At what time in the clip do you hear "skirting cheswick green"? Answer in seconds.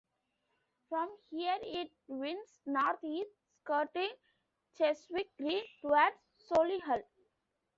3.61-5.61